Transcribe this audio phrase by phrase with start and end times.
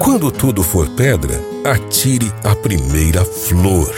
[0.00, 3.94] Quando tudo for pedra, atire a primeira flor.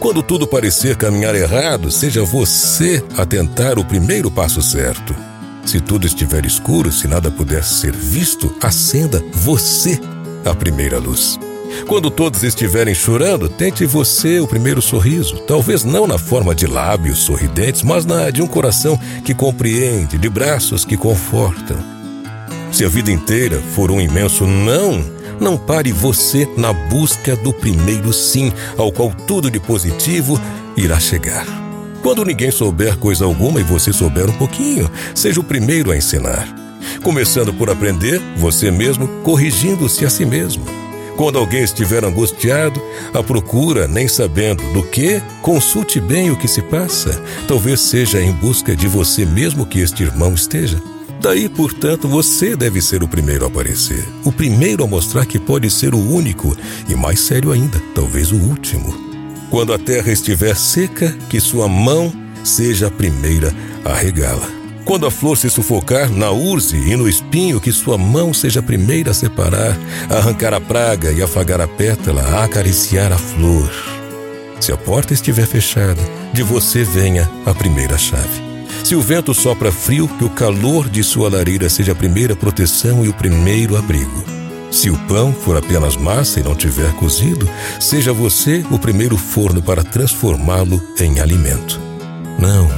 [0.00, 5.14] Quando tudo parecer caminhar errado, seja você a tentar o primeiro passo certo.
[5.66, 10.00] Se tudo estiver escuro, se nada puder ser visto, acenda você
[10.42, 11.38] a primeira luz.
[11.86, 15.36] Quando todos estiverem chorando, tente você o primeiro sorriso.
[15.40, 20.30] Talvez não na forma de lábios sorridentes, mas na de um coração que compreende, de
[20.30, 21.76] braços que confortam.
[22.72, 28.12] Se a vida inteira for um imenso não, não pare você na busca do primeiro
[28.12, 30.40] sim, ao qual tudo de positivo
[30.76, 31.46] irá chegar.
[32.02, 36.46] Quando ninguém souber coisa alguma e você souber um pouquinho, seja o primeiro a ensinar.
[37.02, 40.64] Começando por aprender, você mesmo corrigindo-se a si mesmo.
[41.16, 42.80] Quando alguém estiver angustiado,
[43.14, 47.20] a procura, nem sabendo do que, consulte bem o que se passa.
[47.48, 50.80] Talvez seja em busca de você mesmo que este irmão esteja.
[51.20, 55.70] Daí, portanto, você deve ser o primeiro a aparecer, o primeiro a mostrar que pode
[55.70, 56.56] ser o único
[56.88, 58.94] e, mais sério ainda, talvez o último.
[59.50, 62.12] Quando a terra estiver seca, que sua mão
[62.44, 63.52] seja a primeira
[63.84, 64.48] a regá-la.
[64.84, 68.62] Quando a flor se sufocar na urze e no espinho, que sua mão seja a
[68.62, 69.76] primeira a separar,
[70.08, 73.68] a arrancar a praga e afagar a pétala, a acariciar a flor.
[74.60, 78.45] Se a porta estiver fechada, de você venha a primeira chave.
[78.86, 83.04] Se o vento sopra frio, que o calor de sua lareira seja a primeira proteção
[83.04, 84.24] e o primeiro abrigo.
[84.70, 89.60] Se o pão for apenas massa e não tiver cozido, seja você o primeiro forno
[89.60, 91.80] para transformá-lo em alimento.
[92.38, 92.68] Não,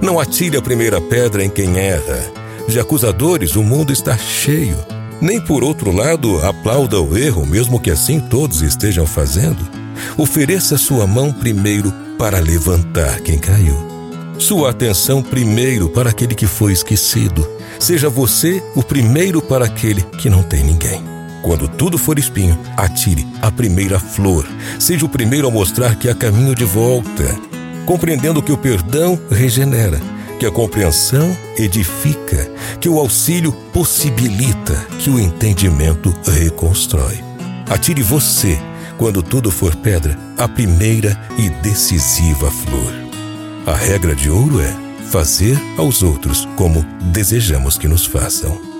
[0.00, 2.32] não atire a primeira pedra em quem erra.
[2.66, 4.78] De acusadores o mundo está cheio.
[5.20, 9.68] Nem por outro lado aplauda o erro, mesmo que assim todos estejam fazendo.
[10.16, 13.91] Ofereça sua mão primeiro para levantar quem caiu.
[14.38, 17.48] Sua atenção primeiro para aquele que foi esquecido.
[17.78, 21.02] Seja você o primeiro para aquele que não tem ninguém.
[21.42, 24.46] Quando tudo for espinho, atire a primeira flor.
[24.78, 27.52] Seja o primeiro a mostrar que há caminho de volta
[27.84, 30.00] compreendendo que o perdão regenera,
[30.38, 32.50] que a compreensão edifica,
[32.80, 37.20] que o auxílio possibilita, que o entendimento reconstrói.
[37.68, 38.58] Atire você,
[38.98, 43.11] quando tudo for pedra, a primeira e decisiva flor.
[43.64, 44.74] A regra de ouro é
[45.12, 48.71] fazer aos outros como desejamos que nos façam.